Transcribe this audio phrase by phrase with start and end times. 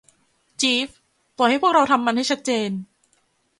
[0.61, 0.87] จีฟ
[1.37, 2.69] ปล่อยให้พวกเราทำมันให้ชัดเจน